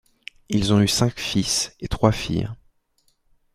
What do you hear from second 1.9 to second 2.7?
filles.